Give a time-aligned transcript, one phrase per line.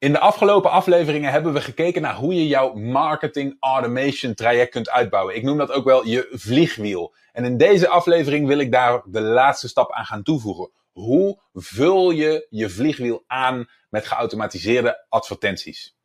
[0.00, 4.90] In de afgelopen afleveringen hebben we gekeken naar hoe je jouw marketing automation traject kunt
[4.90, 5.36] uitbouwen.
[5.36, 7.14] Ik noem dat ook wel je vliegwiel.
[7.32, 10.70] En in deze aflevering wil ik daar de laatste stap aan gaan toevoegen.
[10.92, 15.96] Hoe vul je je vliegwiel aan met geautomatiseerde advertenties?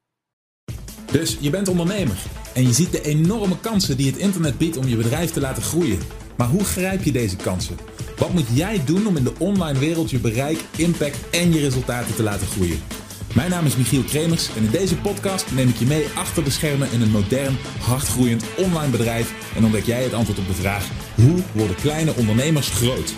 [1.12, 2.18] Dus je bent ondernemer
[2.54, 5.64] en je ziet de enorme kansen die het internet biedt om je bedrijf te laten
[5.64, 6.00] groeien.
[6.38, 7.78] Maar hoe grijp je deze kansen?
[8.18, 12.16] Wat moet jij doen om in de online wereld je bereik, impact en je resultaten
[12.16, 13.03] te laten groeien?
[13.36, 16.50] Mijn naam is Michiel Kremers en in deze podcast neem ik je mee achter de
[16.50, 20.90] schermen in een modern, hardgroeiend online bedrijf en ontdek jij het antwoord op de vraag:
[21.16, 23.14] hoe worden kleine ondernemers groot?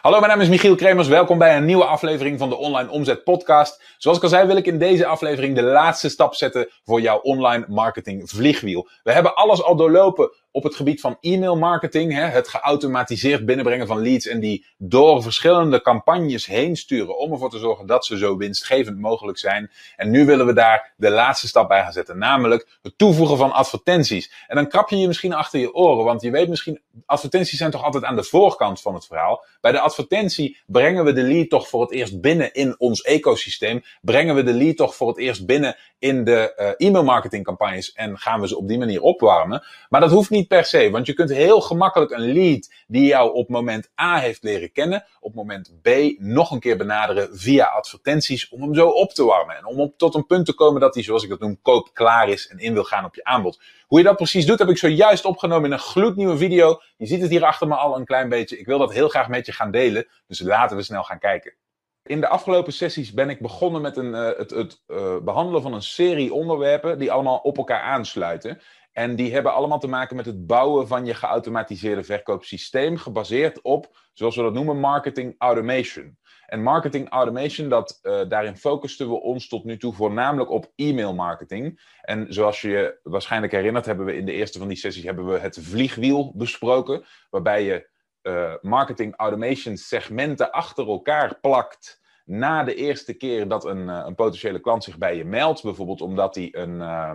[0.00, 1.08] Hallo, mijn naam is Michiel Kremers.
[1.08, 3.82] Welkom bij een nieuwe aflevering van de Online Omzet Podcast.
[3.98, 7.18] Zoals ik al zei, wil ik in deze aflevering de laatste stap zetten voor jouw
[7.18, 8.88] online marketing vliegwiel.
[9.02, 13.86] We hebben alles al doorlopen op het gebied van e-mail marketing, hè, het geautomatiseerd binnenbrengen
[13.86, 18.18] van leads en die door verschillende campagnes heen sturen om ervoor te zorgen dat ze
[18.18, 19.70] zo winstgevend mogelijk zijn.
[19.96, 23.52] En nu willen we daar de laatste stap bij gaan zetten, namelijk het toevoegen van
[23.52, 24.32] advertenties.
[24.46, 27.70] En dan krap je je misschien achter je oren, want je weet misschien, advertenties zijn
[27.70, 29.44] toch altijd aan de voorkant van het verhaal.
[29.60, 33.82] Bij de advertentie brengen we de lead toch voor het eerst binnen in ons ecosysteem,
[34.00, 37.92] brengen we de lead toch voor het eerst binnen in de uh, e-mail marketing campagnes
[37.92, 39.64] en gaan we ze op die manier opwarmen.
[39.88, 43.32] Maar dat hoeft niet per se, want je kunt heel gemakkelijk een lead die jou
[43.32, 45.88] op moment A heeft leren kennen, op moment B
[46.18, 49.56] nog een keer benaderen via advertenties om hem zo op te warmen.
[49.56, 51.94] En om op, tot een punt te komen dat hij, zoals ik dat noem, koop
[51.94, 53.60] klaar is en in wil gaan op je aanbod.
[53.86, 56.80] Hoe je dat precies doet, heb ik zojuist opgenomen in een gloednieuwe video.
[56.96, 58.58] Je ziet het hier achter me al een klein beetje.
[58.58, 61.54] Ik wil dat heel graag met je gaan delen, dus laten we snel gaan kijken.
[62.02, 65.74] In de afgelopen sessies ben ik begonnen met een, uh, het, het uh, behandelen van
[65.74, 68.60] een serie onderwerpen die allemaal op elkaar aansluiten.
[69.00, 73.98] En die hebben allemaal te maken met het bouwen van je geautomatiseerde verkoopsysteem, gebaseerd op,
[74.12, 76.18] zoals we dat noemen, marketing automation.
[76.46, 81.14] En marketing automation, dat, uh, daarin focusten we ons tot nu toe voornamelijk op e-mail
[81.14, 81.80] marketing.
[82.00, 85.26] En zoals je je waarschijnlijk herinnert, hebben we in de eerste van die sessies hebben
[85.26, 87.88] we het vliegwiel besproken, waarbij je
[88.22, 94.14] uh, marketing automation segmenten achter elkaar plakt na de eerste keer dat een, uh, een
[94.14, 95.62] potentiële klant zich bij je meldt.
[95.62, 97.12] Bijvoorbeeld omdat hij een, uh,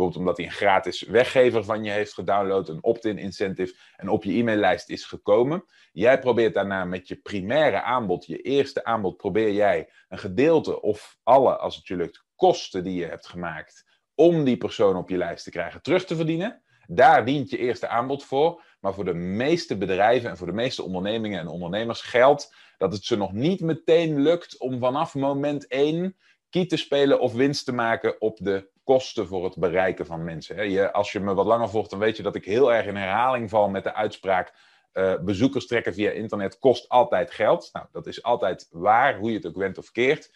[0.00, 4.24] bijvoorbeeld omdat hij een gratis weggever van je heeft gedownload, een opt-in incentive en op
[4.24, 5.64] je e-maillijst is gekomen.
[5.92, 11.18] Jij probeert daarna met je primaire aanbod, je eerste aanbod, probeer jij een gedeelte of
[11.22, 13.84] alle, als het je lukt, kosten die je hebt gemaakt
[14.14, 16.62] om die persoon op je lijst te krijgen terug te verdienen.
[16.86, 18.62] Daar dient je eerste aanbod voor.
[18.80, 23.04] Maar voor de meeste bedrijven en voor de meeste ondernemingen en ondernemers geldt dat het
[23.04, 26.16] ze nog niet meteen lukt om vanaf moment 1
[26.50, 30.70] kiet te spelen of winst te maken op de kosten voor het bereiken van mensen.
[30.70, 32.96] Je, als je me wat langer volgt, dan weet je dat ik heel erg in
[32.96, 34.52] herhaling val met de uitspraak.
[34.92, 37.70] Uh, bezoekers trekken via internet kost altijd geld.
[37.72, 40.30] Nou, dat is altijd waar, hoe je het ook went of keert.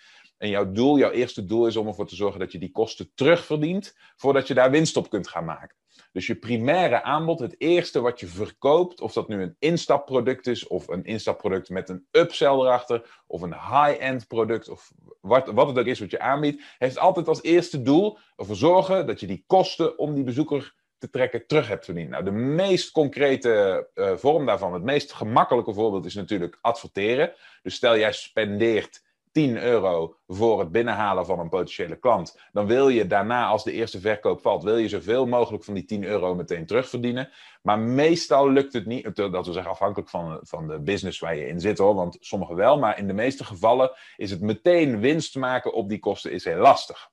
[0.44, 3.10] En jouw doel, jouw eerste doel is om ervoor te zorgen dat je die kosten
[3.14, 5.76] terugverdient voordat je daar winst op kunt gaan maken.
[6.12, 10.66] Dus je primaire aanbod, het eerste wat je verkoopt, of dat nu een instapproduct is,
[10.66, 15.78] of een instapproduct met een upsell erachter, of een high-end product, of wat, wat het
[15.78, 19.44] ook is wat je aanbiedt, heeft altijd als eerste doel ervoor zorgen dat je die
[19.46, 22.10] kosten om die bezoeker te trekken terug hebt verdiend.
[22.10, 27.32] Nou, de meest concrete uh, vorm daarvan, het meest gemakkelijke voorbeeld is natuurlijk adverteren.
[27.62, 29.03] Dus stel jij spendeert
[29.34, 33.72] 10 euro voor het binnenhalen van een potentiële klant, dan wil je daarna, als de
[33.72, 37.30] eerste verkoop valt, wil je zoveel mogelijk van die 10 euro meteen terugverdienen.
[37.62, 41.46] Maar meestal lukt het niet, dat we zeggen afhankelijk van, van de business waar je
[41.46, 45.36] in zit hoor, want sommige wel, maar in de meeste gevallen is het meteen winst
[45.36, 47.12] maken op die kosten is heel lastig.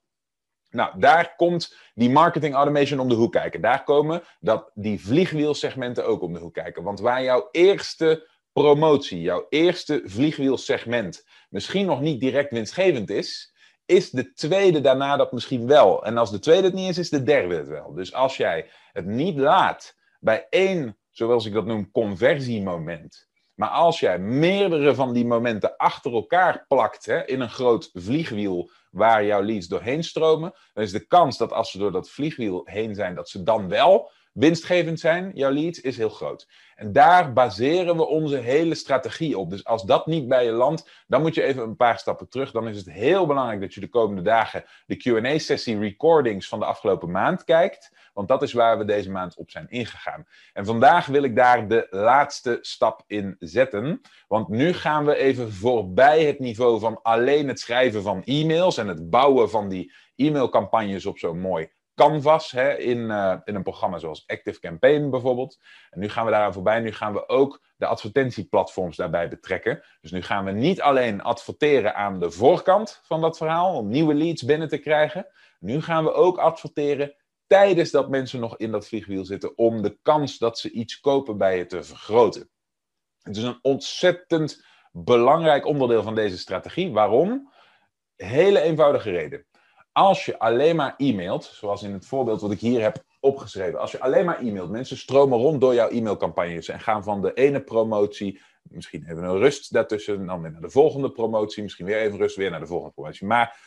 [0.70, 3.60] Nou, daar komt die marketing automation om de hoek kijken.
[3.60, 6.82] Daar komen dat die vliegwielsegmenten ook om de hoek kijken.
[6.82, 13.54] Want waar jouw eerste promotie, jouw eerste vliegwielsegment misschien nog niet direct winstgevend is,
[13.86, 16.04] is de tweede daarna dat misschien wel.
[16.04, 17.94] En als de tweede het niet is, is de derde het wel.
[17.94, 23.30] Dus als jij het niet laat bij één, zoals ik dat noem, conversiemoment.
[23.54, 28.70] Maar als jij meerdere van die momenten achter elkaar plakt hè, in een groot vliegwiel
[28.90, 32.62] waar jouw leads doorheen stromen, dan is de kans dat als ze door dat vliegwiel
[32.64, 36.48] heen zijn, dat ze dan wel winstgevend zijn, jouw leads, is heel groot.
[36.74, 39.50] En daar baseren we onze hele strategie op.
[39.50, 42.50] Dus als dat niet bij je landt, dan moet je even een paar stappen terug.
[42.50, 46.64] Dan is het heel belangrijk dat je de komende dagen de QA-sessie recordings van de
[46.64, 47.92] afgelopen maand kijkt.
[48.12, 50.26] Want dat is waar we deze maand op zijn ingegaan.
[50.52, 54.00] En vandaag wil ik daar de laatste stap in zetten.
[54.28, 58.88] Want nu gaan we even voorbij het niveau van alleen het schrijven van e-mails en
[58.88, 63.98] het bouwen van die e-mailcampagnes op zo'n mooi canvas hè, in, uh, in een programma
[63.98, 65.58] zoals Active Campaign bijvoorbeeld.
[65.90, 66.80] En nu gaan we daaraan voorbij.
[66.80, 69.82] Nu gaan we ook de advertentieplatforms daarbij betrekken.
[70.00, 74.14] Dus nu gaan we niet alleen adverteren aan de voorkant van dat verhaal om nieuwe
[74.14, 75.26] leads binnen te krijgen.
[75.58, 77.14] Nu gaan we ook adverteren
[77.46, 81.38] tijdens dat mensen nog in dat vliegwiel zitten om de kans dat ze iets kopen
[81.38, 82.50] bij je te vergroten.
[83.22, 86.92] Het is een ontzettend belangrijk onderdeel van deze strategie.
[86.92, 87.52] Waarom?
[88.16, 89.46] Hele eenvoudige reden.
[89.92, 93.92] Als je alleen maar e-mailt, zoals in het voorbeeld wat ik hier heb opgeschreven, als
[93.92, 97.62] je alleen maar e-mailt, mensen stromen rond door jouw e-mailcampagnes en gaan van de ene
[97.62, 102.18] promotie, misschien even een rust daartussen, dan weer naar de volgende promotie, misschien weer even
[102.18, 103.26] rust, weer naar de volgende promotie.
[103.26, 103.58] Maar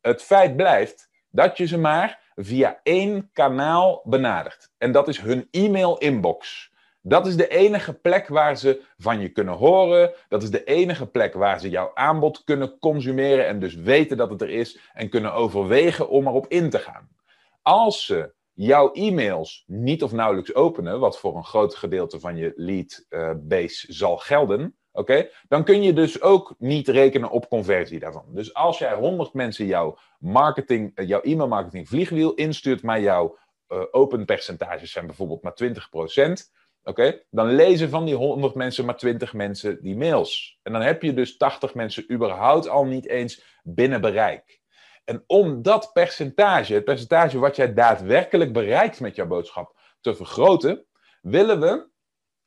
[0.00, 4.70] het feit blijft dat je ze maar via één kanaal benadert.
[4.78, 6.70] En dat is hun e-mail inbox.
[7.02, 10.12] Dat is de enige plek waar ze van je kunnen horen.
[10.28, 14.30] Dat is de enige plek waar ze jouw aanbod kunnen consumeren en dus weten dat
[14.30, 17.08] het er is en kunnen overwegen om erop in te gaan.
[17.62, 22.52] Als ze jouw e-mails niet of nauwelijks openen, wat voor een groot gedeelte van je
[22.56, 27.98] lead uh, base zal gelden, oké, dan kun je dus ook niet rekenen op conversie
[27.98, 28.24] daarvan.
[28.28, 33.38] Dus als jij 100 mensen jouw marketing, uh, jouw e-mail marketing vliegwiel instuurt, maar jouw
[33.68, 38.96] uh, open percentages zijn bijvoorbeeld maar 20%, Oké, dan lezen van die 100 mensen maar
[38.96, 40.58] 20 mensen die mails.
[40.62, 44.60] En dan heb je dus 80 mensen überhaupt al niet eens binnen bereik.
[45.04, 50.86] En om dat percentage, het percentage wat jij daadwerkelijk bereikt met jouw boodschap, te vergroten,
[51.20, 51.88] willen we,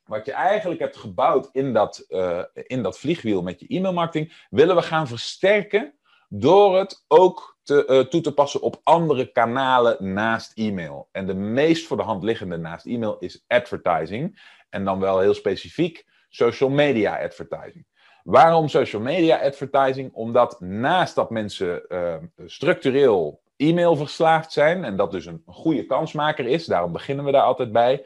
[0.03, 4.75] wat je eigenlijk hebt gebouwd in dat, uh, in dat vliegwiel met je e-mailmarketing, willen
[4.75, 5.99] we gaan versterken
[6.29, 11.09] door het ook te, uh, toe te passen op andere kanalen naast e-mail.
[11.11, 14.39] En de meest voor de hand liggende naast e-mail is advertising.
[14.69, 17.85] En dan wel heel specifiek social media advertising.
[18.23, 20.13] Waarom social media advertising?
[20.13, 22.15] Omdat naast dat mensen uh,
[22.45, 27.41] structureel e-mail verslaafd zijn, en dat dus een goede kansmaker is, daarom beginnen we daar
[27.41, 28.05] altijd bij,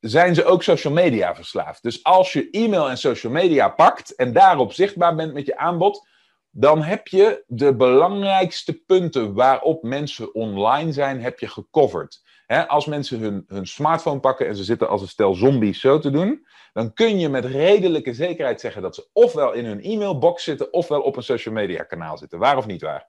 [0.00, 1.82] zijn ze ook social media verslaafd.
[1.82, 6.08] Dus als je e-mail en social media pakt en daarop zichtbaar bent met je aanbod,
[6.50, 12.22] dan heb je de belangrijkste punten waarop mensen online zijn, heb je gecoverd.
[12.66, 16.10] als mensen hun, hun smartphone pakken en ze zitten als een stel zombies zo te
[16.10, 20.72] doen, dan kun je met redelijke zekerheid zeggen dat ze ofwel in hun e-mailbox zitten,
[20.72, 22.38] ofwel op een social media kanaal zitten.
[22.38, 23.08] Waar of niet waar?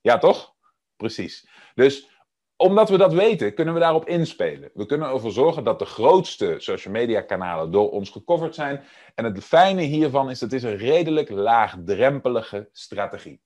[0.00, 0.54] Ja, toch?
[0.96, 1.48] Precies.
[1.74, 2.15] Dus
[2.56, 4.70] omdat we dat weten, kunnen we daarop inspelen.
[4.74, 8.82] We kunnen ervoor zorgen dat de grootste social media kanalen door ons gecoverd zijn.
[9.14, 13.40] En het fijne hiervan is, dat is een redelijk laagdrempelige strategie.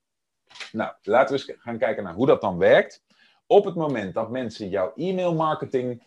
[0.71, 3.03] Nou, laten we eens gaan kijken naar hoe dat dan werkt.
[3.45, 6.03] Op het moment dat mensen jouw e-mailmarketing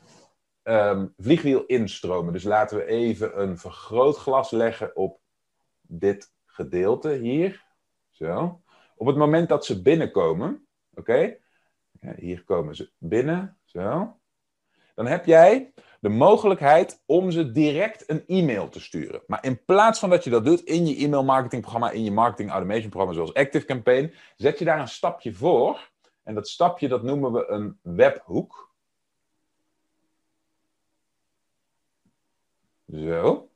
[0.62, 2.32] um, vliegwiel instromen.
[2.32, 5.20] Dus laten we even een vergrootglas leggen op
[5.80, 7.64] dit gedeelte hier.
[8.10, 8.60] Zo.
[8.96, 11.36] Op het moment dat ze binnenkomen, oké,
[12.16, 14.16] hier komen ze binnen, zo.
[14.94, 19.22] Dan heb jij de mogelijkheid om ze direct een e-mail te sturen.
[19.26, 22.50] Maar in plaats van dat je dat doet in je e-mail marketingprogramma, in je marketing
[22.50, 25.90] automation programma zoals Active Campaign, zet je daar een stapje voor.
[26.22, 28.72] En dat stapje dat noemen we een webhoek.
[32.92, 33.48] Zo.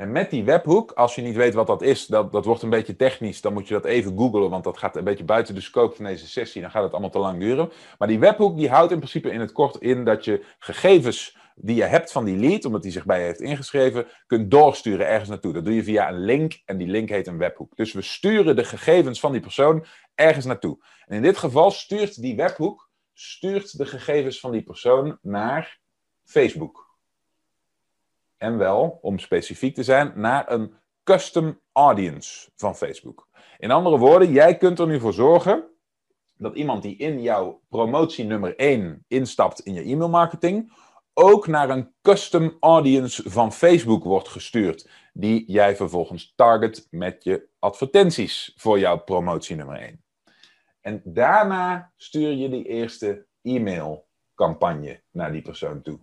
[0.00, 2.70] En met die webhoek, als je niet weet wat dat is, dat, dat wordt een
[2.70, 5.60] beetje technisch, dan moet je dat even googlen, want dat gaat een beetje buiten de
[5.60, 7.70] scope van deze sessie, dan gaat het allemaal te lang duren.
[7.98, 11.76] Maar die webhoek die houdt in principe in het kort in dat je gegevens die
[11.76, 15.28] je hebt van die lead, omdat die zich bij je heeft ingeschreven, kunt doorsturen ergens
[15.28, 15.52] naartoe.
[15.52, 17.76] Dat doe je via een link en die link heet een webhoek.
[17.76, 20.84] Dus we sturen de gegevens van die persoon ergens naartoe.
[21.06, 25.80] En in dit geval stuurt die webhoek stuurt de gegevens van die persoon naar
[26.24, 26.89] Facebook
[28.40, 33.28] en wel, om specifiek te zijn, naar een custom audience van Facebook.
[33.58, 35.64] In andere woorden, jij kunt er nu voor zorgen
[36.36, 40.72] dat iemand die in jouw promotie nummer 1 instapt in je e-mailmarketing,
[41.14, 47.48] ook naar een custom audience van Facebook wordt gestuurd, die jij vervolgens target met je
[47.58, 50.04] advertenties voor jouw promotie nummer 1.
[50.80, 55.98] En daarna stuur je die eerste e-mailcampagne naar die persoon toe.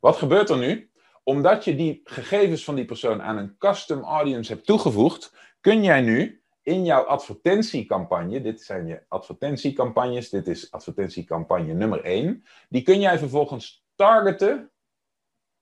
[0.00, 0.89] Wat gebeurt er nu?
[1.22, 6.00] Omdat je die gegevens van die persoon aan een custom audience hebt toegevoegd, kun jij
[6.00, 13.00] nu in jouw advertentiecampagne, dit zijn je advertentiecampagnes, dit is advertentiecampagne nummer 1, die kun
[13.00, 14.70] jij vervolgens targeten,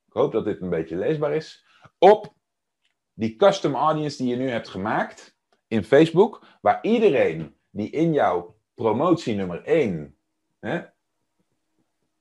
[0.07, 1.65] ik hoop dat dit een beetje leesbaar is,
[1.99, 2.35] op
[3.13, 5.37] die custom audience die je nu hebt gemaakt
[5.67, 10.19] in Facebook, waar iedereen die in jouw promotie nummer 1
[10.59, 10.81] hè,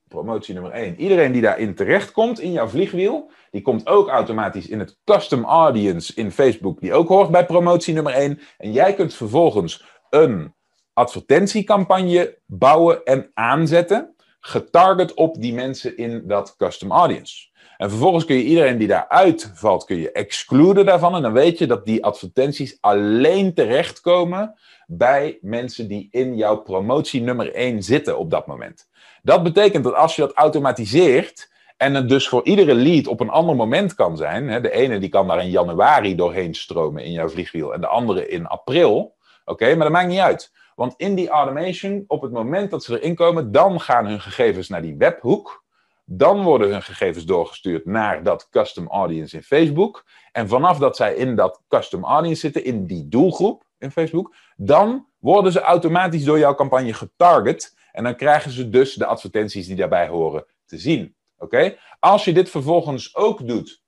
[0.08, 1.00] promotie nummer 1.
[1.00, 6.14] Iedereen die daarin terechtkomt in jouw vliegwiel, die komt ook automatisch in het custom audience
[6.16, 8.40] in Facebook, die ook hoort bij promotie nummer 1.
[8.58, 10.54] En jij kunt vervolgens een
[10.94, 17.48] advertentiecampagne bouwen en aanzetten, getarget op die mensen in dat custom audience.
[17.78, 21.16] En vervolgens kun je iedereen die daaruit valt, kun je excluden daarvan.
[21.16, 24.56] En dan weet je dat die advertenties alleen terechtkomen
[24.88, 28.90] bij mensen die in jouw promotie nummer 1 zitten op dat moment.
[29.24, 33.30] Dat betekent dat als je dat automatiseert en het dus voor iedere lead op een
[33.30, 34.50] ander moment kan zijn.
[34.50, 37.88] Hè, de ene die kan daar in januari doorheen stromen in jouw vliegwiel en de
[37.88, 39.16] andere in april.
[39.46, 40.52] Oké, maar dat maakt niet uit.
[40.78, 44.70] Want in die automation, op het moment dat ze erin komen, dan gaan hun gegevens
[44.70, 45.64] naar die webhoek.
[46.06, 50.06] Dan worden hun gegevens doorgestuurd naar dat custom audience in Facebook.
[50.32, 55.08] En vanaf dat zij in dat custom audience zitten, in die doelgroep in Facebook, dan
[55.20, 57.78] worden ze automatisch door jouw campagne getarget.
[57.92, 61.16] En dan krijgen ze dus de advertenties die daarbij horen te zien.
[61.38, 61.78] Oké?
[62.00, 63.84] Als je dit vervolgens ook doet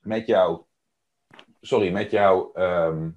[0.00, 0.66] met jouw,
[1.60, 3.10] sorry, met jouw, ehm,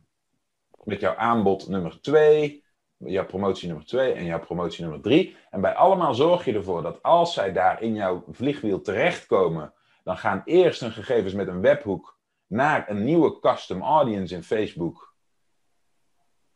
[0.84, 2.68] met jouw aanbod nummer 2,
[3.06, 5.36] jouw promotie nummer 2 en jouw promotie nummer 3.
[5.50, 10.18] En bij allemaal zorg je ervoor dat als zij daar in jouw vliegwiel terechtkomen, dan
[10.18, 15.14] gaan eerst hun gegevens met een webhoek naar een nieuwe custom audience in Facebook,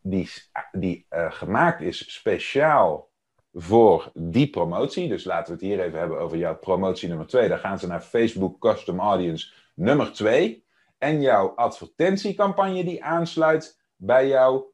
[0.01, 0.29] die,
[0.71, 3.11] die uh, gemaakt is speciaal
[3.53, 5.07] voor die promotie.
[5.07, 7.49] Dus laten we het hier even hebben over jouw promotie nummer 2.
[7.49, 10.65] Dan gaan ze naar Facebook Custom Audience nummer 2.
[10.97, 14.72] En jouw advertentiecampagne die aansluit bij jouw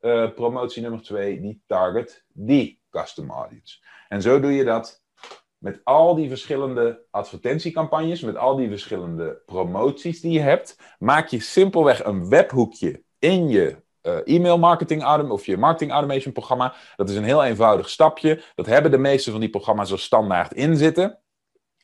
[0.00, 3.78] uh, promotie nummer 2, die target die custom audience.
[4.08, 5.02] En zo doe je dat
[5.58, 10.76] met al die verschillende advertentiecampagnes, met al die verschillende promoties die je hebt.
[10.98, 16.74] Maak je simpelweg een webhoekje in je uh, e-mail marketing of je marketing automation programma.
[16.96, 18.42] Dat is een heel eenvoudig stapje.
[18.54, 21.20] Dat hebben de meeste van die programma's er standaard in zitten.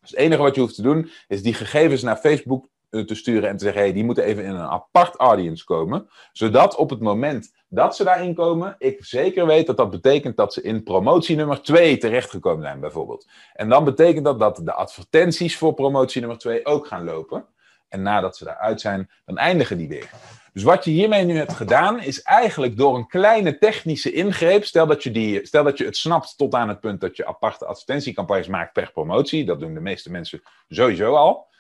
[0.01, 3.15] Dus het enige wat je hoeft te doen, is die gegevens naar Facebook eh, te
[3.15, 6.09] sturen en te zeggen: hey, die moeten even in een apart audience komen.
[6.33, 10.53] Zodat op het moment dat ze daarin komen, ik zeker weet dat dat betekent dat
[10.53, 13.29] ze in promotie nummer 2 terechtgekomen zijn, bijvoorbeeld.
[13.53, 17.47] En dan betekent dat dat de advertenties voor promotie nummer 2 ook gaan lopen.
[17.89, 20.11] En nadat ze daaruit zijn, dan eindigen die weer.
[20.53, 24.65] Dus wat je hiermee nu hebt gedaan, is eigenlijk door een kleine technische ingreep.
[24.65, 27.27] Stel dat je, die, stel dat je het snapt tot aan het punt dat je
[27.27, 29.45] aparte advertentiecampagnes maakt per promotie.
[29.45, 31.53] Dat doen de meeste mensen sowieso al.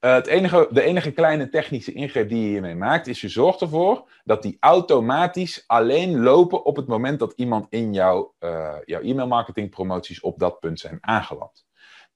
[0.00, 3.60] Uh, het enige, de enige kleine technische ingreep die je hiermee maakt, is je zorgt
[3.60, 9.00] ervoor dat die automatisch alleen lopen op het moment dat iemand in jouw, uh, jouw
[9.00, 11.66] e-mail marketing promoties op dat punt zijn aangeland.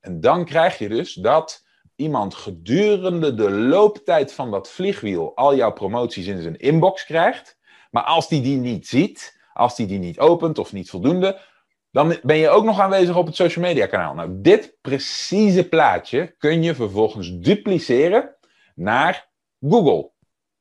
[0.01, 5.73] En dan krijg je dus dat iemand gedurende de looptijd van dat vliegwiel al jouw
[5.73, 7.59] promoties in zijn inbox krijgt.
[7.91, 11.41] Maar als die die niet ziet, als die die niet opent of niet voldoende,
[11.91, 14.15] dan ben je ook nog aanwezig op het social media kanaal.
[14.15, 18.37] Nou, dit precieze plaatje kun je vervolgens dupliceren
[18.75, 19.29] naar
[19.61, 20.11] Google,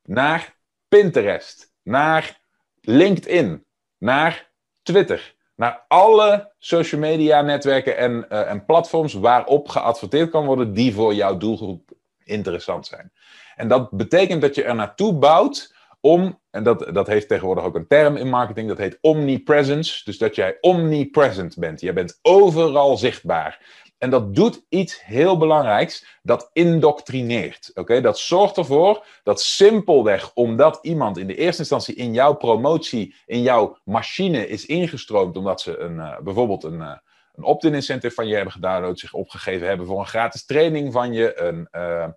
[0.04, 0.58] naar
[0.88, 2.42] Pinterest, naar
[2.82, 3.66] LinkedIn,
[3.98, 10.74] naar Twitter naar alle social media netwerken en, uh, en platforms waarop geadverteerd kan worden
[10.74, 11.92] die voor jouw doelgroep
[12.24, 13.12] interessant zijn.
[13.56, 17.76] En dat betekent dat je er naartoe bouwt om, en dat, dat heeft tegenwoordig ook
[17.76, 20.04] een term in marketing, dat heet omnipresence.
[20.04, 21.82] Dus dat jij omnipresent bent.
[21.82, 23.88] Je bent overal zichtbaar.
[24.00, 27.72] En dat doet iets heel belangrijks, dat indoctrineert.
[27.74, 33.16] Oké, Dat zorgt ervoor dat simpelweg omdat iemand in de eerste instantie in jouw promotie,
[33.26, 36.98] in jouw machine is ingestroomd, omdat ze een, uh, bijvoorbeeld een, uh,
[37.34, 41.14] een opt-in incentive van je hebben gedownload, zich opgegeven hebben voor een gratis training van
[41.14, 42.08] je, een, uh,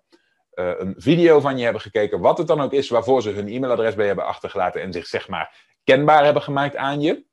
[0.55, 3.95] een video van je hebben gekeken, wat het dan ook is, waarvoor ze hun e-mailadres
[3.95, 7.25] bij hebben achtergelaten en zich zeg maar kenbaar hebben gemaakt aan je.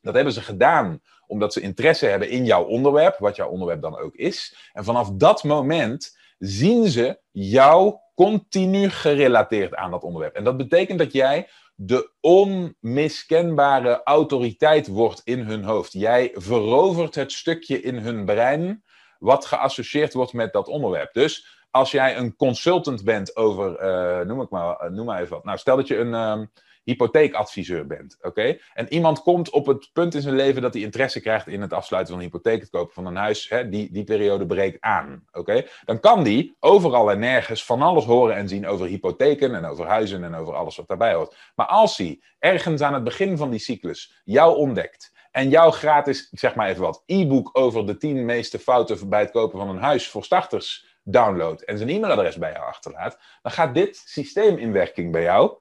[0.00, 3.98] Dat hebben ze gedaan omdat ze interesse hebben in jouw onderwerp, wat jouw onderwerp dan
[3.98, 4.70] ook is.
[4.72, 10.34] En vanaf dat moment zien ze jou continu gerelateerd aan dat onderwerp.
[10.34, 15.92] En dat betekent dat jij de onmiskenbare autoriteit wordt in hun hoofd.
[15.92, 18.84] Jij verovert het stukje in hun brein
[19.20, 21.12] wat geassocieerd wordt met dat onderwerp.
[21.12, 25.34] Dus als jij een consultant bent over, uh, noem, ik maar, uh, noem maar even
[25.34, 25.44] wat.
[25.44, 26.40] Nou, stel dat je een.
[26.40, 26.46] Uh,
[26.84, 28.16] hypotheekadviseur bent.
[28.22, 28.58] Oké?
[28.74, 31.72] En iemand komt op het punt in zijn leven dat hij interesse krijgt in het
[31.72, 33.48] afsluiten van een hypotheek, het kopen van een huis.
[33.48, 35.24] Hè, die, die periode breekt aan.
[35.32, 35.66] Oké?
[35.84, 39.86] Dan kan die overal en nergens van alles horen en zien over hypotheken en over
[39.86, 41.36] huizen en over alles wat daarbij hoort.
[41.54, 46.28] Maar als hij ergens aan het begin van die cyclus jou ontdekt en jouw gratis,
[46.30, 49.82] zeg maar even wat, e-book over de 10 meeste fouten bij het kopen van een
[49.82, 54.72] huis voor starters downloadt en zijn e-mailadres bij jou achterlaat, dan gaat dit systeem in
[54.72, 55.52] werking bij jou.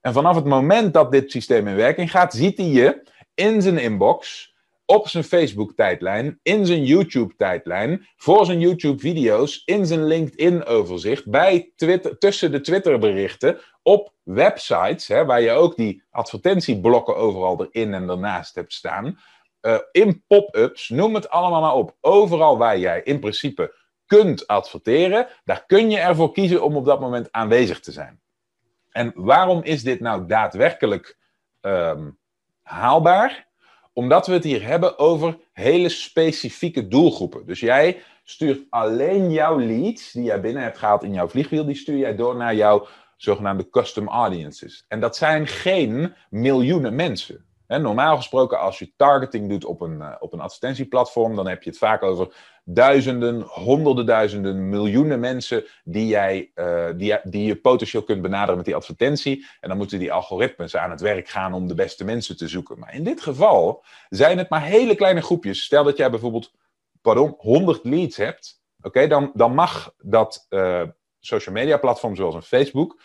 [0.00, 3.02] En vanaf het moment dat dit systeem in werking gaat, ziet hij je
[3.34, 4.48] in zijn inbox
[4.84, 11.72] op zijn Facebook-tijdlijn, in zijn YouTube-tijdlijn, voor zijn YouTube-video's, in zijn LinkedIn-overzicht, bij
[12.18, 18.54] tussen de Twitter-berichten, op websites, hè, waar je ook die advertentieblokken overal erin en ernaast
[18.54, 19.18] hebt staan,
[19.62, 21.96] uh, in pop-ups, noem het allemaal maar op.
[22.00, 23.74] Overal waar jij in principe
[24.06, 28.20] kunt adverteren, daar kun je ervoor kiezen om op dat moment aanwezig te zijn.
[28.90, 31.18] En waarom is dit nou daadwerkelijk
[31.60, 32.18] um,
[32.62, 33.46] haalbaar?
[33.92, 37.46] Omdat we het hier hebben over hele specifieke doelgroepen.
[37.46, 41.76] Dus jij stuurt alleen jouw leads die jij binnen hebt gehaald in jouw vliegwiel, die
[41.76, 42.86] stuur jij door naar jouw
[43.18, 44.84] zogenaamde custom audiences.
[44.88, 47.46] En dat zijn geen miljoenen mensen
[47.76, 51.70] normaal gesproken, als je targeting doet op een, uh, op een advertentieplatform, dan heb je
[51.70, 52.34] het vaak over
[52.64, 58.64] duizenden, honderden duizenden, miljoenen mensen die, jij, uh, die, die je potentieel kunt benaderen met
[58.64, 59.46] die advertentie.
[59.60, 62.78] En dan moeten die algoritmes aan het werk gaan om de beste mensen te zoeken.
[62.78, 65.62] Maar in dit geval zijn het maar hele kleine groepjes.
[65.62, 66.52] Stel dat jij bijvoorbeeld
[67.02, 70.82] pardon, 100 leads hebt, oké, dan, dan mag dat uh,
[71.28, 73.00] social media platform zoals een Facebook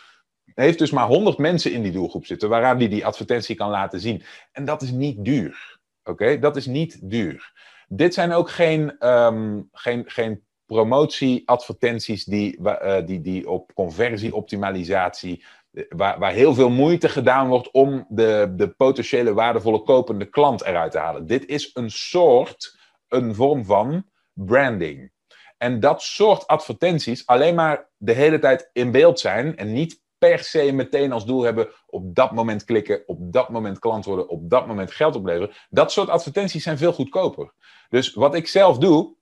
[0.55, 3.99] heeft dus maar 100 mensen in die doelgroep zitten, waaraan die die advertentie kan laten
[3.99, 4.23] zien.
[4.51, 5.79] En dat is niet duur.
[6.03, 7.51] Oké, dat is niet duur.
[7.87, 15.43] Dit zijn ook geen, um, geen, geen promotie-advertenties die, uh, die, die op conversieoptimalisatie,
[15.89, 20.91] waar, waar heel veel moeite gedaan wordt om de, de potentiële waardevolle kopende klant eruit
[20.91, 21.27] te halen.
[21.27, 25.11] Dit is een soort, een vorm van branding.
[25.57, 30.39] En dat soort advertenties alleen maar de hele tijd in beeld zijn en niet per
[30.39, 34.49] se meteen als doel hebben op dat moment klikken, op dat moment klant worden, op
[34.49, 35.55] dat moment geld opleveren.
[35.69, 37.53] Dat soort advertenties zijn veel goedkoper.
[37.89, 39.15] Dus wat ik zelf doe,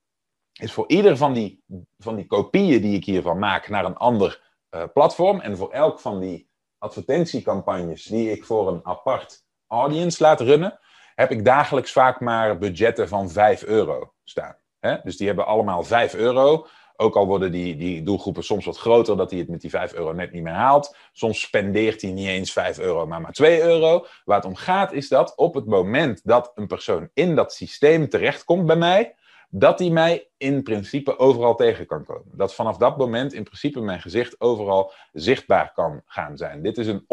[0.52, 1.64] is voor ieder van die,
[1.98, 6.00] van die kopieën die ik hiervan maak naar een ander uh, platform en voor elk
[6.00, 10.78] van die advertentiecampagnes die ik voor een apart audience laat runnen,
[11.14, 14.61] heb ik dagelijks vaak maar budgetten van 5 euro staan.
[14.82, 14.96] Hè?
[15.02, 16.66] Dus die hebben allemaal 5 euro.
[16.96, 19.94] Ook al worden die, die doelgroepen soms wat groter, dat hij het met die 5
[19.94, 20.96] euro net niet meer haalt.
[21.12, 24.06] Soms spendeert hij niet eens 5 euro, maar maar 2 euro.
[24.24, 28.08] Waar het om gaat is dat op het moment dat een persoon in dat systeem
[28.08, 29.14] terechtkomt bij mij,
[29.50, 32.32] dat hij mij in principe overal tegen kan komen.
[32.32, 36.62] Dat vanaf dat moment in principe mijn gezicht overal zichtbaar kan gaan zijn.
[36.62, 37.04] Dit is een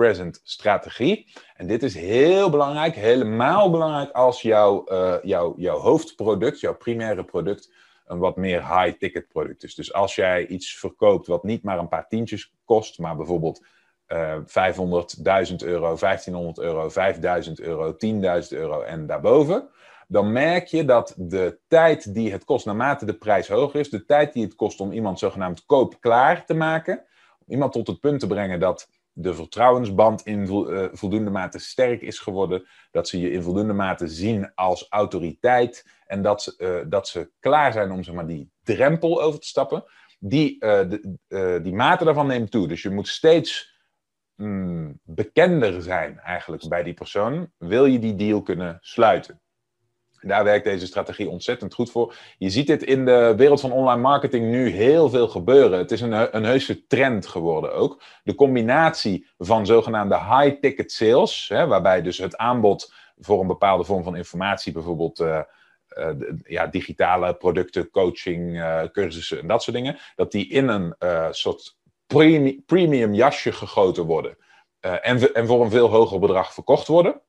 [0.00, 1.26] omnipresent strategie.
[1.54, 7.24] En dit is heel belangrijk, helemaal belangrijk als jouw, uh, jouw, jouw hoofdproduct, jouw primaire
[7.24, 7.72] product
[8.06, 9.74] een wat meer high-ticket product is.
[9.74, 13.66] Dus als jij iets verkoopt wat niet maar een paar tientjes kost, maar bijvoorbeeld
[14.08, 17.98] uh, 500, 1000 euro, 1500 euro, 5000 euro, 10.000
[18.48, 19.68] euro en daarboven,
[20.08, 24.04] dan merk je dat de tijd die het kost, naarmate de prijs hoger is, de
[24.04, 27.04] tijd die het kost om iemand zogenaamd koopklaar te maken,
[27.46, 28.88] iemand tot het punt te brengen dat
[29.22, 34.08] de vertrouwensband in uh, voldoende mate sterk is geworden, dat ze je in voldoende mate
[34.08, 38.50] zien als autoriteit en dat ze, uh, dat ze klaar zijn om zeg maar, die
[38.62, 39.84] drempel over te stappen,
[40.18, 42.68] die, uh, de, die mate daarvan neemt toe.
[42.68, 43.78] Dus je moet steeds
[44.34, 49.40] mm, bekender zijn eigenlijk bij die persoon, wil je die deal kunnen sluiten.
[50.20, 52.14] Daar werkt deze strategie ontzettend goed voor.
[52.38, 55.78] Je ziet dit in de wereld van online marketing nu heel veel gebeuren.
[55.78, 58.02] Het is een, een heuse trend geworden ook.
[58.22, 64.02] De combinatie van zogenaamde high-ticket sales, hè, waarbij dus het aanbod voor een bepaalde vorm
[64.02, 65.40] van informatie, bijvoorbeeld uh,
[65.98, 66.10] uh,
[66.42, 70.94] ja, digitale producten, coaching, uh, cursussen en dat soort dingen, dat die in een
[71.30, 74.36] soort premium, premium jasje gegoten worden.
[74.80, 77.22] en, en voor een veel hoger bedrag verkocht worden.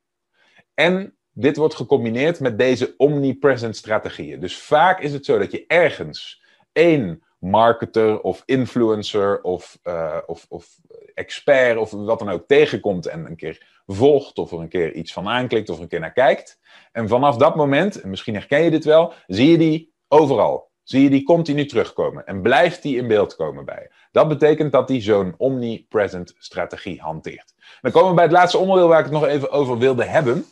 [0.73, 4.39] En dit wordt gecombineerd met deze omnipresent strategieën.
[4.39, 10.45] Dus vaak is het zo dat je ergens één marketer of influencer of, uh, of,
[10.49, 10.79] of
[11.13, 15.13] expert of wat dan ook tegenkomt en een keer volgt of er een keer iets
[15.13, 16.59] van aanklikt of een keer naar kijkt.
[16.91, 20.69] En vanaf dat moment, en misschien herken je dit wel, zie je die overal.
[20.83, 23.95] Zie je die continu terugkomen en blijft die in beeld komen bij je.
[24.11, 27.53] Dat betekent dat die zo'n omnipresent strategie hanteert.
[27.81, 30.45] Dan komen we bij het laatste onderdeel waar ik het nog even over wilde hebben.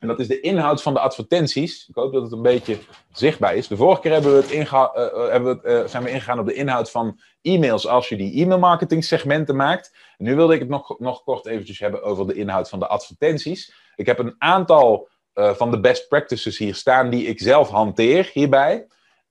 [0.00, 1.88] En dat is de inhoud van de advertenties.
[1.88, 2.78] Ik hoop dat het een beetje
[3.12, 3.68] zichtbaar is.
[3.68, 6.46] De vorige keer hebben we het inga uh, hebben we uh, zijn we ingegaan op
[6.46, 9.96] de inhoud van e-mails als je die e-mailmarketing segmenten maakt.
[10.18, 13.74] Nu wilde ik het nog, nog kort eventjes hebben over de inhoud van de advertenties.
[13.96, 18.86] Ik heb een aantal van de best practices hier staan die ik zelf hanteer hierbij.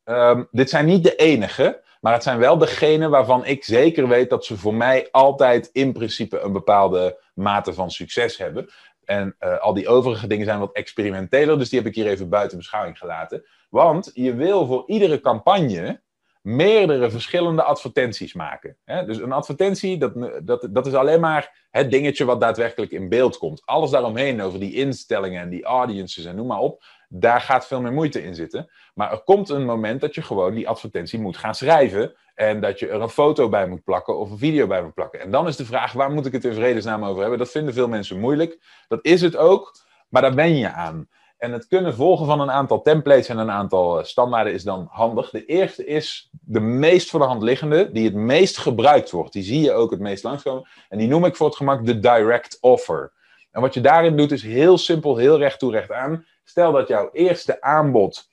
[0.05, 4.29] Um, dit zijn niet de enige, maar het zijn wel degene waarvan ik zeker weet
[4.29, 8.69] dat ze voor mij altijd in principe een bepaalde mate van succes hebben.
[9.09, 12.29] En uh, al die overige dingen zijn wat experimenteler, dus die heb ik hier even
[12.29, 13.45] buiten beschouwing gelaten.
[13.69, 16.01] Want je wil voor iedere campagne
[16.41, 18.77] meerdere verschillende advertenties maken.
[18.85, 19.05] Hè?
[19.05, 23.37] Dus een advertentie, dat, dat, dat is alleen maar het dingetje wat daadwerkelijk in beeld
[23.37, 23.61] komt.
[23.65, 27.81] Alles daaromheen, over die instellingen en die audiences en noem maar op, daar gaat veel
[27.81, 28.71] meer moeite in zitten.
[28.93, 32.13] Maar er komt een moment dat je gewoon die advertentie moet gaan schrijven.
[32.39, 35.19] En dat je er een foto bij moet plakken of een video bij moet plakken.
[35.19, 37.39] En dan is de vraag, waar moet ik het in vredesnaam over hebben?
[37.39, 38.59] Dat vinden veel mensen moeilijk.
[38.87, 39.75] Dat is het ook,
[40.09, 41.07] maar daar ben je aan.
[41.37, 44.87] En het kunnen volgen van een aantal templates en een aantal eh, standaarden is dan
[44.91, 45.29] handig.
[45.29, 49.33] De eerste is de meest voor de hand liggende, die het meest gebruikt wordt.
[49.33, 50.67] Die zie je ook het meest langskomen.
[50.89, 53.13] En die noem ik voor het gemak de direct offer.
[53.51, 56.25] En wat je daarin doet is heel simpel, heel recht toe recht aan.
[56.43, 58.28] Stel dat jouw eerste aanbod,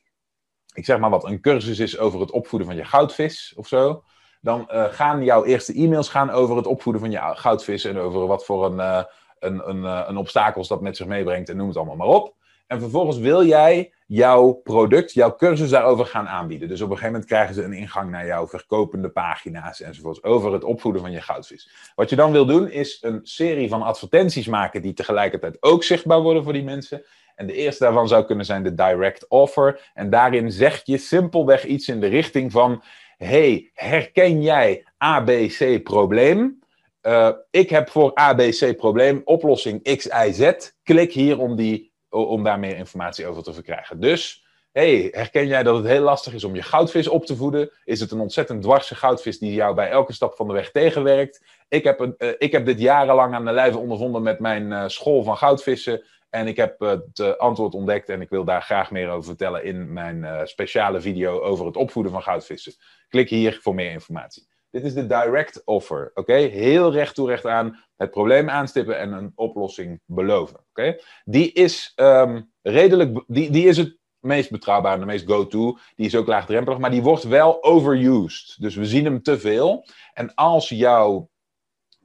[0.76, 4.02] ik zeg maar wat, een cursus is over het opvoeden van je goudvis of zo.
[4.40, 8.26] Dan uh, gaan jouw eerste e-mails gaan over het opvoeden van je goudvis en over
[8.26, 9.02] wat voor een, uh,
[9.38, 12.34] een, een, een obstakels dat met zich meebrengt en noem het allemaal maar op.
[12.66, 16.68] En vervolgens wil jij jouw product, jouw cursus daarover gaan aanbieden.
[16.68, 20.52] Dus op een gegeven moment krijgen ze een ingang naar jouw verkopende pagina's enzovoorts over
[20.52, 21.70] het opvoeden van je goudvis.
[21.94, 26.20] Wat je dan wil doen is een serie van advertenties maken die tegelijkertijd ook zichtbaar
[26.20, 27.04] worden voor die mensen.
[27.34, 29.90] En de eerste daarvan zou kunnen zijn de direct offer.
[29.94, 32.82] En daarin zeg je simpelweg iets in de richting van:
[33.16, 36.58] hey, herken jij ABC probleem?
[37.02, 40.70] Uh, ik heb voor ABC probleem oplossing X, Y, Z.
[40.82, 41.92] Klik hier om die
[42.24, 44.00] om daar meer informatie over te verkrijgen.
[44.00, 47.70] Dus, hey, herken jij dat het heel lastig is om je goudvis op te voeden?
[47.84, 51.44] Is het een ontzettend dwarse goudvis die jou bij elke stap van de weg tegenwerkt?
[51.68, 54.84] Ik heb, een, uh, ik heb dit jarenlang aan de lijve ondervonden met mijn uh,
[54.86, 56.04] school van goudvissen.
[56.30, 59.64] En ik heb het uh, antwoord ontdekt en ik wil daar graag meer over vertellen
[59.64, 62.72] in mijn speciale video over het opvoeden van goudvissen.
[63.08, 64.46] Klik hier voor meer informatie.
[64.76, 66.10] Dit is de direct offer.
[66.14, 70.60] Oké, heel recht toe recht aan het probleem aanstippen en een oplossing beloven.
[70.70, 75.78] Oké, die is um, redelijk, die, die is het meest betrouwbaar, de meest go-to.
[75.94, 78.56] Die is ook laagdrempelig, maar die wordt wel overused.
[78.60, 79.86] Dus we zien hem te veel.
[80.12, 81.30] En als jouw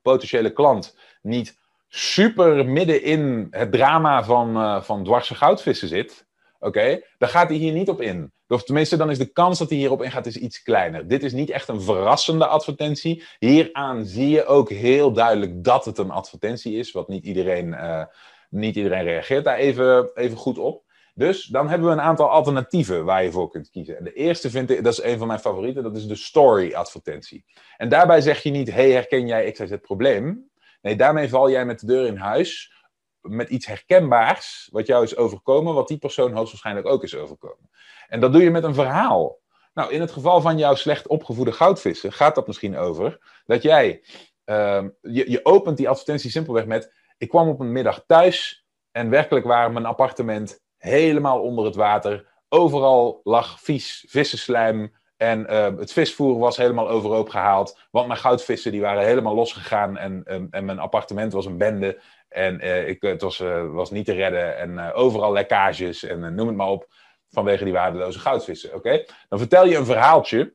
[0.02, 1.58] potentiële klant niet
[1.88, 6.28] super midden in het drama van, uh, van dwarse goudvissen zit,
[6.62, 8.32] oké, dan gaat hij hier niet op in.
[8.48, 11.08] Of tenminste, dan is de kans dat hij hierop ingaat is iets kleiner.
[11.08, 13.24] Dit is niet echt een verrassende advertentie.
[13.40, 18.04] Hieraan zie je ook heel duidelijk dat het een advertentie is, wat niet iedereen, uh,
[18.50, 20.84] niet iedereen reageert daar even, even goed op.
[21.14, 23.98] Dus dan hebben we een aantal alternatieven waar je voor kunt kiezen.
[23.98, 26.74] En de eerste vind ik, dat is een van mijn favorieten, dat is de story
[26.74, 27.46] advertentie.
[27.78, 30.50] En daarbij zeg je niet, hey, herken jij XYZ probleem?
[30.82, 32.74] Nee, daarmee val jij met de deur in huis
[33.22, 37.70] met iets herkenbaars wat jou is overkomen, wat die persoon hoogstwaarschijnlijk ook is overkomen.
[38.08, 39.40] En dat doe je met een verhaal.
[39.74, 44.04] Nou, in het geval van jouw slecht opgevoede goudvissen gaat dat misschien over dat jij,
[44.46, 49.10] uh, je, je opent die advertentie simpelweg met, ik kwam op een middag thuis en
[49.10, 52.30] werkelijk waren mijn appartement helemaal onder het water.
[52.50, 57.80] Overal lag vies vissenslijm en uh, het visvoer was helemaal overhoop gehaald.
[57.92, 62.02] Want mijn goudvissen die waren helemaal losgegaan en, en mijn appartement was een bende.
[62.32, 66.48] En uh, ik, het was, uh, was niet te redden en overal lekkages en noem
[66.48, 66.88] het maar op
[67.30, 68.74] vanwege die waardeloze goudvissen.
[68.74, 69.06] Oké?
[69.30, 70.54] Dan vertel je een verhaaltje.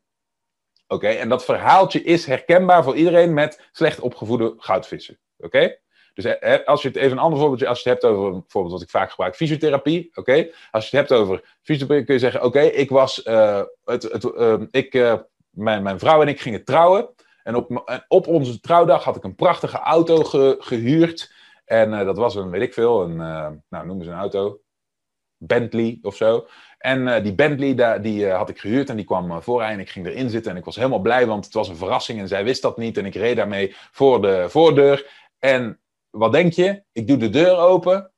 [0.87, 1.09] Oké?
[1.09, 5.19] En dat verhaaltje is herkenbaar voor iedereen met slecht opgevoede goudvissen.
[5.39, 5.79] Oké?
[6.15, 8.75] Dus als je het even een ander voorbeeldje, als je het hebt over een voorbeeld
[8.75, 10.11] wat ik vaak gebruik, fysiotherapie.
[10.15, 10.49] Oké?
[10.71, 13.17] Als je het hebt over fysiotherapie, kun je zeggen: Oké, ik was,
[13.85, 15.19] het, het, uh, ik,
[15.51, 17.15] mijn, mijn vrouw en ik gingen trouwen.
[17.43, 21.33] En op, op onze trouwdag had ik een prachtige auto ge, gehuurd.
[21.67, 23.17] En dat was een, weet ik veel, een,
[23.69, 24.61] nou noemen ze een auto.
[25.39, 26.47] Bentley of zo.
[26.79, 29.91] En uh, die Bentley da, die, had ik gehuurd en die kwam vooraan en ik
[29.91, 32.45] ging erin zitten en ik was helemaal blij, want het was een verrassing en zij
[32.45, 35.11] wist dat niet en ik reed daarmee voor de voordeur.
[35.39, 36.83] En wat denk je?
[36.93, 38.13] Ik doe de deur open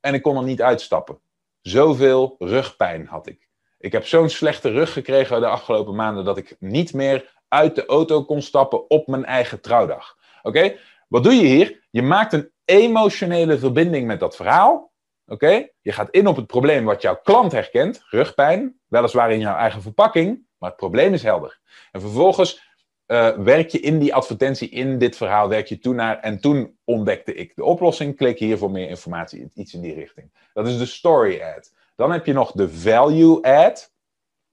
[0.00, 1.20] en ik kon er niet uitstappen.
[1.60, 3.48] Zoveel rugpijn had ik.
[3.78, 7.86] Ik heb zo'n slechte rug gekregen de afgelopen maanden dat ik niet meer uit de
[7.86, 10.16] auto kon stappen op mijn eigen trouwdag.
[10.42, 10.76] Oké?
[11.08, 11.86] Wat doe je hier?
[11.90, 14.92] Je maakt een emotionele verbinding met dat verhaal.
[15.26, 15.66] Oké?
[15.80, 19.82] Je gaat in op het probleem wat jouw klant herkent, rugpijn, weliswaar in jouw eigen
[19.82, 21.60] verpakking, maar het probleem is helder.
[21.92, 22.70] En vervolgens
[23.06, 26.18] uh, werk je in die advertentie, in dit verhaal, werk je toe naar.
[26.18, 28.16] En toen ontdekte ik de oplossing.
[28.16, 30.30] Klik hier voor meer informatie, iets in die richting.
[30.52, 31.72] Dat is de story ad.
[31.96, 33.92] Dan heb je nog de value ad.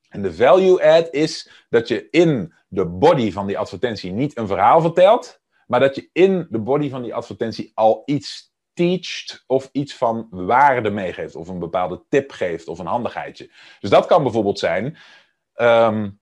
[0.09, 4.47] En de value ad is dat je in de body van die advertentie niet een
[4.47, 9.69] verhaal vertelt, maar dat je in de body van die advertentie al iets teacht of
[9.71, 13.51] iets van waarde meegeeft, of een bepaalde tip geeft of een handigheidje.
[13.79, 14.97] Dus dat kan bijvoorbeeld zijn.
[15.55, 16.19] Um,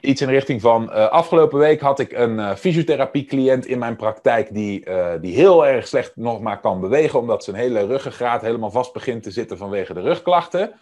[0.00, 0.82] iets in de richting van.
[0.82, 4.54] Uh, afgelopen week had ik een uh, fysiotherapie-cliënt in mijn praktijk.
[4.54, 7.18] Die, uh, die heel erg slecht nog maar kan bewegen.
[7.18, 10.72] Omdat zijn hele ruggengraat helemaal vast begint te zitten vanwege de rugklachten.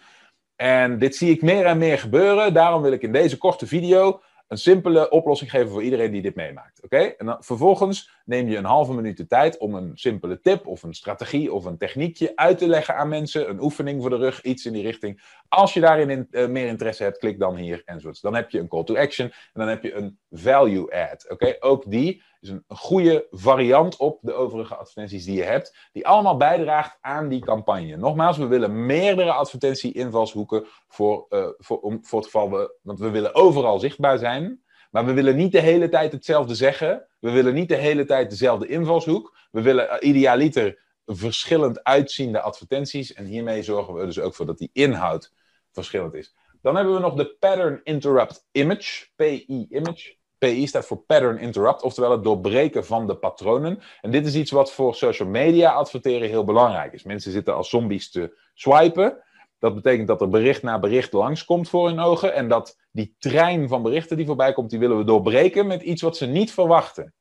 [0.56, 2.54] En dit zie ik meer en meer gebeuren.
[2.54, 6.34] Daarom wil ik in deze korte video een simpele oplossing geven voor iedereen die dit
[6.34, 6.82] meemaakt.
[6.84, 6.98] Oké?
[6.98, 10.82] En dan, vervolgens neem je een halve minuut de tijd om een simpele tip of
[10.82, 13.48] een strategie of een techniekje uit te leggen aan mensen.
[13.48, 15.22] Een oefening voor de rug, iets in die richting.
[15.48, 18.20] Als je daarin in, uh, meer interesse hebt, klik dan hier enzovoorts.
[18.20, 21.30] Dan heb je een call to action en dan heb je een value add.
[21.30, 21.56] Oké?
[21.60, 26.36] Ook die is een goede variant op de overige advertenties die je hebt, die allemaal
[26.36, 27.96] bijdraagt aan die campagne.
[27.96, 33.10] Nogmaals, we willen meerdere advertentie-invalshoeken voor, uh, voor, om, voor het geval we, want we
[33.10, 34.62] willen overal zichtbaar zijn.
[34.90, 37.06] Maar we willen niet de hele tijd hetzelfde zeggen.
[37.18, 39.36] We willen niet de hele tijd dezelfde invalshoek.
[39.50, 43.12] We willen uh, idealiter verschillend uitziende advertenties.
[43.12, 45.32] En hiermee zorgen we dus ook voor dat die inhoud
[45.72, 46.34] verschillend is.
[46.62, 50.17] Dan hebben we nog de Pattern Interrupt Image, PI Image.
[50.38, 53.80] PI staat voor Pattern Interrupt, oftewel het doorbreken van de patronen.
[54.00, 57.02] En dit is iets wat voor social media adverteren heel belangrijk is.
[57.02, 59.22] Mensen zitten als zombies te swipen.
[59.58, 62.34] Dat betekent dat er bericht na bericht langskomt voor hun ogen.
[62.34, 66.02] En dat die trein van berichten die voorbij komt, die willen we doorbreken met iets
[66.02, 67.14] wat ze niet verwachten.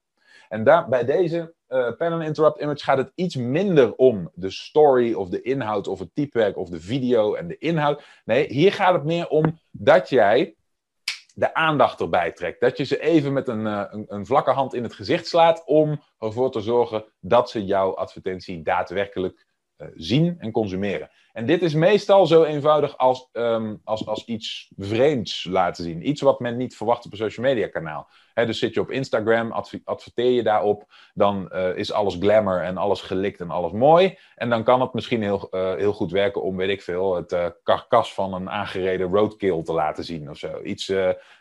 [0.49, 5.13] En daar, bij deze uh, Pattern Interrupt Image gaat het iets minder om de story
[5.13, 8.03] of de inhoud of het typewerk of de video en de inhoud.
[8.25, 10.55] Nee, hier gaat het meer om dat jij
[11.37, 12.61] de aandacht erbij trekt.
[12.61, 15.65] Dat je ze even met een, uh, een, een, vlakke hand in het gezicht slaat
[15.65, 19.45] om ervoor te zorgen dat ze jouw advertentie daadwerkelijk
[19.77, 21.09] uh, zien en consumeren.
[21.37, 26.07] En dit is meestal zo eenvoudig als, um, als, als iets vreemds laten zien.
[26.07, 28.07] Iets wat men niet verwacht op een social media kanaal.
[28.45, 29.51] Dus zit je op Instagram,
[29.83, 34.17] adverteer je daarop, dan uh, is alles glamour en alles gelikt en alles mooi.
[34.35, 37.31] En dan kan het misschien heel, uh, heel goed werken om, weet ik veel, het
[37.31, 40.61] uh, karkas van een aangereden roadkill te laten zien of zo.
[40.63, 40.91] Iets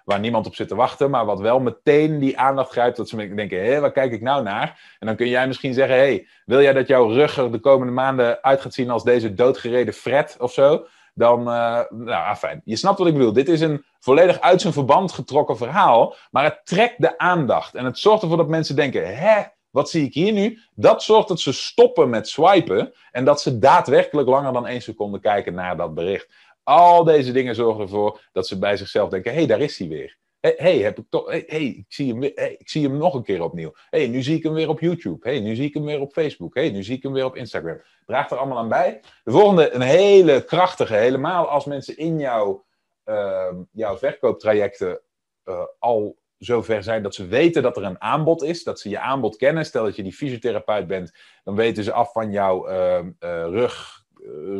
[0.05, 3.35] waar niemand op zit te wachten, maar wat wel meteen die aandacht grijpt, dat ze
[3.35, 4.97] denken, hé, waar kijk ik nou naar?
[4.99, 7.61] En dan kun jij misschien zeggen, hé, hey, wil jij dat jouw rug er de
[7.61, 10.87] komende maanden uit gaat zien als deze doodgereden fret of zo?
[11.17, 12.61] dan, uh, nou, fijn.
[12.65, 13.33] Je snapt wat ik bedoel.
[13.33, 17.75] Dit is een volledig uit zijn verband getrokken verhaal, maar het trekt de aandacht.
[17.75, 20.61] En het zorgt ervoor dat mensen denken, hè, wat zie ik hier nu?
[20.75, 25.21] Dat zorgt dat ze stoppen met swipen en dat ze daadwerkelijk langer dan één seconde
[25.21, 26.29] kijken naar dat bericht.
[26.63, 29.89] Al deze dingen zorgen ervoor dat ze bij zichzelf denken, hé, hey, daar is hij
[29.89, 30.17] weer
[30.57, 33.43] hey, heb ik toch, hey, ik, zie hem, hey, ik zie hem nog een keer
[33.43, 33.73] opnieuw.
[33.91, 35.29] hey, nu zie ik hem weer op YouTube.
[35.29, 36.55] hey, nu zie ik hem weer op Facebook.
[36.55, 37.83] hey, nu zie ik hem weer op Instagram.
[38.07, 39.01] Draagt er allemaal aan bij.
[39.25, 42.65] De volgende, een hele krachtige, helemaal als mensen in jouw,
[43.05, 45.01] uh, jouw verkooptrajecten
[45.45, 48.99] uh, al zover zijn dat ze weten dat er een aanbod is, dat ze je
[48.99, 49.65] aanbod kennen.
[49.65, 51.13] Stel dat je die fysiotherapeut bent,
[51.45, 54.05] dan weten ze af van jouw uh, rug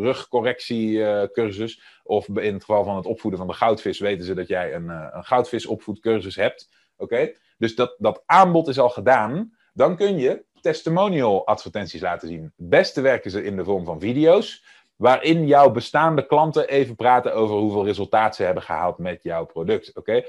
[0.01, 1.83] rugcorrectiecursus.
[2.03, 4.85] of in het geval van het opvoeden van de goudvis weten ze dat jij een,
[4.85, 6.69] uh, een goudvisopvoedcursus hebt.
[6.97, 7.33] Oké?
[7.59, 9.53] Dus dat, dat aanbod is al gedaan.
[9.73, 12.53] Dan kun je testimonial advertenties laten zien.
[12.57, 14.65] Beste werken ze in de vorm van video's.
[14.97, 19.97] Waarin jouw bestaande klanten even praten over hoeveel resultaat ze hebben gehaald met jouw product.
[19.97, 20.25] Oké?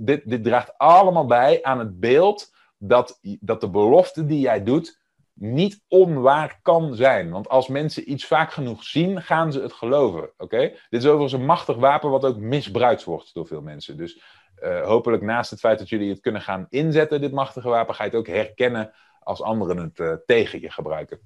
[0.00, 4.99] Dit, dit draagt allemaal bij aan het beeld dat, dat de belofte die jij doet
[5.40, 7.30] niet onwaar kan zijn.
[7.30, 10.30] Want als mensen iets vaak genoeg zien, gaan ze het geloven.
[10.38, 10.58] Oké?
[10.58, 13.96] Dit is overigens een machtig wapen wat ook misbruikt wordt door veel mensen.
[13.96, 14.22] Dus
[14.62, 18.04] uh, hopelijk naast het feit dat jullie het kunnen gaan inzetten, dit machtige wapen, ga
[18.04, 21.20] je het ook herkennen als anderen het uh, tegen je gebruiken.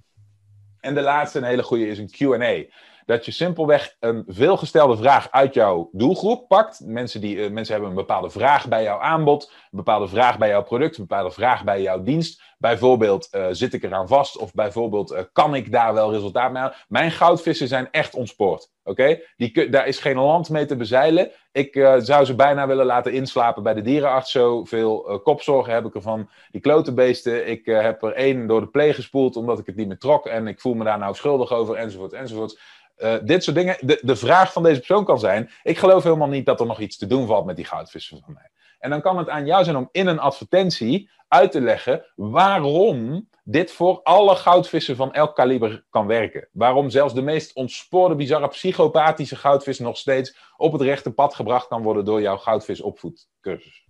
[0.81, 2.65] En de laatste, een hele goede, is een QA
[3.07, 6.81] dat je simpelweg een veelgestelde vraag uit jouw doelgroep pakt.
[6.85, 10.49] Mensen, die, uh, mensen hebben een bepaalde vraag bij jouw aanbod, een bepaalde vraag bij
[10.49, 12.43] jouw product, een bepaalde vraag bij jouw dienst.
[12.59, 14.39] Bijvoorbeeld, uh, zit ik eraan vast?
[14.39, 16.77] Of bijvoorbeeld, uh, kan ik daar wel resultaat mee halen?
[16.89, 18.71] Mijn goudvissen zijn echt ontspoord.
[18.85, 19.19] Oké?
[19.37, 19.69] Okay?
[19.71, 21.31] Daar is geen land mee te bezeilen.
[21.53, 24.31] Ik zou ze bijna willen laten inslapen bij de dierenarts.
[24.31, 26.29] Zoveel kopzorgen heb ik ervan.
[26.51, 27.49] Die klote beesten.
[27.49, 30.27] Ik heb er één door de pleeg gespoeld omdat ik het niet meer trok.
[30.27, 32.59] En ik voel me daar nou schuldig over, enzovoort, enzovoort.
[32.99, 33.77] Uh, dit soort dingen.
[33.81, 36.81] De, de vraag van deze persoon kan zijn: Ik geloof helemaal niet dat er nog
[36.81, 38.51] iets te doen valt met die goudvissen van mij.
[38.79, 43.29] En dan kan het aan jou zijn om in een advertentie uit te leggen waarom
[43.45, 46.49] dit voor alle goudvissen van elk kaliber kan werken.
[46.53, 51.69] Waarom zelfs de meest ontspoorde, bizarre, psychopathische goudvis nog steeds op het rechte pad gebracht
[51.69, 53.87] kan worden door jouw goudvisopvoedcursus.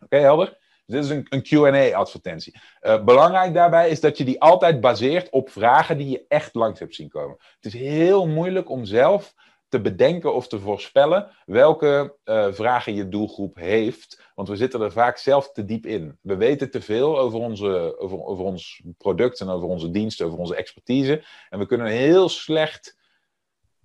[0.00, 0.58] Oké, helder?
[0.86, 2.60] Dus dit is een, QA-advertentie.
[2.82, 6.80] Uh, belangrijk daarbij is dat je die altijd baseert op vragen die je echt langs
[6.80, 7.36] hebt zien komen.
[7.60, 9.34] Het is heel moeilijk om zelf
[9.68, 14.22] te bedenken of te voorspellen welke uh, vragen je doelgroep heeft.
[14.34, 16.18] Want we zitten er vaak zelf te diep in.
[16.20, 20.38] We weten te veel over, onze, over, over ons product en over onze dienst, over
[20.38, 21.24] onze expertise.
[21.50, 22.96] En we kunnen heel slecht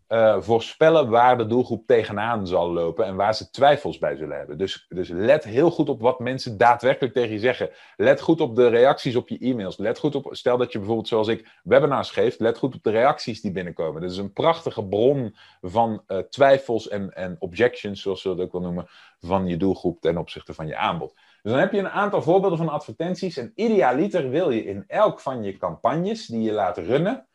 [0.10, 4.58] uh, voorspellen waar de doelgroep tegenaan zal lopen en waar ze twijfels bij zullen hebben.
[4.58, 7.70] Dus, dus let heel goed op wat mensen daadwerkelijk tegen je zeggen.
[7.96, 9.78] Let goed op de reacties op je e-mails.
[9.78, 12.92] Let goed op, stel dat je bijvoorbeeld zoals ik webinars geeft, let goed op de
[12.92, 14.02] reacties die binnenkomen.
[14.02, 18.52] Dat is een prachtige bron van uh, twijfels en, en objections, zoals we dat ook
[18.52, 18.88] wel noemen,
[19.20, 21.14] van je doelgroep ten opzichte van je aanbod.
[21.42, 23.38] Dus dan heb je een aantal voorbeelden van advertenties.
[23.38, 27.28] En idealiter wil je in elk van je campagnes die je laat runnen,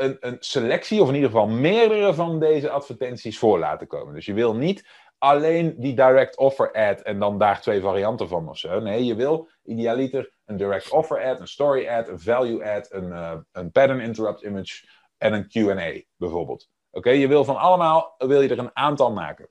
[0.00, 4.14] een, een selectie, of in ieder geval meerdere van deze advertenties voor laten komen.
[4.14, 8.48] Dus je wil niet alleen die direct offer ad en dan daar twee varianten van
[8.48, 8.80] of zo.
[8.80, 13.08] Nee, je wil idealiter een direct offer ad, een story ad, een value ad, een,
[13.08, 14.86] uh, een pattern interrupt image
[15.18, 16.68] en een Q&A bijvoorbeeld.
[16.90, 19.48] Oké, je wil van allemaal, wil je er een aantal maken.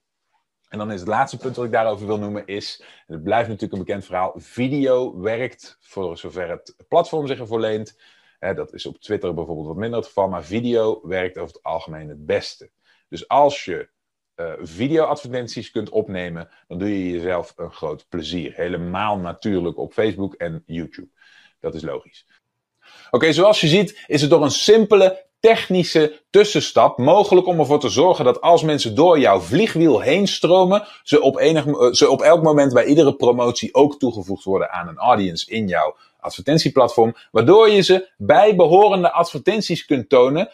[0.70, 3.48] En dan is het laatste punt wat ik daarover wil noemen is, en het blijft
[3.48, 7.98] natuurlijk een bekend verhaal, video werkt, voor zover het platform zich ervoor leent,
[8.40, 12.10] dat is op Twitter bijvoorbeeld wat minder het geval, maar video werkt over het algemeen
[12.10, 12.70] het beste.
[13.10, 13.90] Dus als je
[14.36, 18.54] uh, video-advertenties kunt opnemen, dan doe je jezelf een groot plezier.
[18.56, 21.10] Helemaal natuurlijk op Facebook en YouTube.
[21.60, 22.26] Dat is logisch.
[23.12, 27.90] Oké, zoals je ziet is het door een simpele technische tussenstap mogelijk om ervoor te
[27.90, 32.22] zorgen dat als mensen door jouw vliegwiel heen stromen, ze op, enig, eh, ze op
[32.22, 37.70] elk moment bij iedere promotie ook toegevoegd worden aan een audience in jouw advertentieplatform, waardoor
[37.70, 40.50] je ze bij behorende advertenties kunt tonen,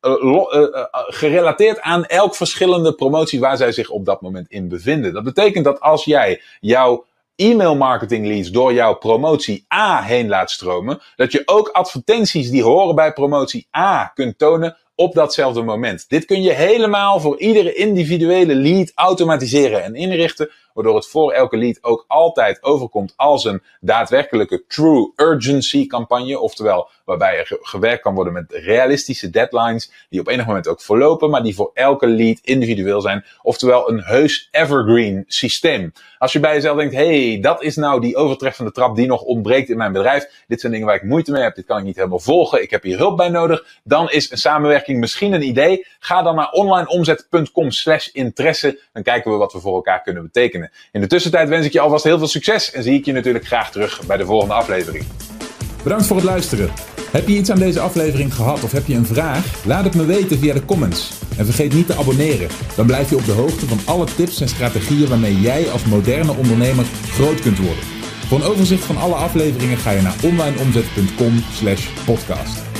[0.00, 5.12] uh, uh, gerelateerd aan elk verschillende promotie waar zij zich op dat moment in bevinden.
[5.12, 7.04] Dat betekent dat als jij jouw
[7.36, 12.62] e-mail marketing leads door jouw promotie A heen laat stromen, dat je ook advertenties die
[12.62, 16.08] horen bij promotie A kunt tonen op datzelfde moment.
[16.08, 21.56] Dit kun je helemaal voor iedere individuele lead automatiseren en inrichten waardoor het voor elke
[21.56, 26.38] lead ook altijd overkomt als een daadwerkelijke true urgency campagne.
[26.38, 31.30] Oftewel, waarbij er gewerkt kan worden met realistische deadlines, die op enig moment ook verlopen,
[31.30, 33.24] maar die voor elke lead individueel zijn.
[33.42, 35.92] Oftewel, een heus evergreen systeem.
[36.18, 39.68] Als je bij jezelf denkt, hey, dat is nou die overtreffende trap die nog ontbreekt
[39.68, 40.44] in mijn bedrijf.
[40.46, 42.70] Dit zijn dingen waar ik moeite mee heb, dit kan ik niet helemaal volgen, ik
[42.70, 43.66] heb hier hulp bij nodig.
[43.84, 45.86] Dan is een samenwerking misschien een idee.
[45.98, 48.80] Ga dan naar onlineomzet.com slash interesse.
[48.92, 50.65] Dan kijken we wat we voor elkaar kunnen betekenen.
[50.92, 53.46] In de tussentijd wens ik je alvast heel veel succes en zie ik je natuurlijk
[53.46, 55.04] graag terug bij de volgende aflevering.
[55.82, 56.70] Bedankt voor het luisteren.
[57.10, 59.64] Heb je iets aan deze aflevering gehad of heb je een vraag?
[59.64, 61.10] Laat het me weten via de comments.
[61.36, 62.48] En vergeet niet te abonneren.
[62.76, 66.36] Dan blijf je op de hoogte van alle tips en strategieën waarmee jij als moderne
[66.36, 67.84] ondernemer groot kunt worden.
[68.26, 72.75] Voor een overzicht van alle afleveringen ga je naar onlineomzet.com/podcast.